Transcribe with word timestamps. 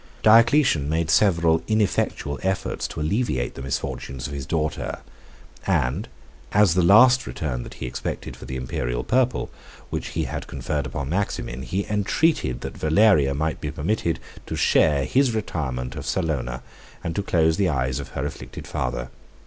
Diocletian 0.23 0.89
made 0.89 1.11
several 1.11 1.61
ineffectual 1.67 2.39
efforts 2.41 2.87
to 2.87 2.99
alleviate 2.99 3.53
the 3.53 3.61
misfortunes 3.61 4.25
of 4.25 4.33
his 4.33 4.47
daughter; 4.47 4.97
and, 5.67 6.07
as 6.53 6.73
the 6.73 6.81
last 6.81 7.27
return 7.27 7.61
that 7.61 7.75
he 7.75 7.85
expected 7.85 8.35
for 8.35 8.45
the 8.45 8.55
Imperial 8.55 9.03
purple, 9.03 9.51
which 9.91 10.07
he 10.17 10.23
had 10.23 10.47
conferred 10.47 10.87
upon 10.87 11.09
Maximin, 11.09 11.61
he 11.61 11.85
entreated 11.87 12.61
that 12.61 12.75
Valeria 12.79 13.35
might 13.35 13.61
be 13.61 13.69
permitted 13.69 14.19
to 14.47 14.55
share 14.55 15.05
his 15.05 15.35
retirement 15.35 15.95
of 15.95 16.07
Salona, 16.07 16.63
and 17.03 17.15
to 17.15 17.21
close 17.21 17.57
the 17.57 17.69
eyes 17.69 17.99
of 17.99 18.07
her 18.09 18.25
afflicted 18.25 18.65
father. 18.65 19.11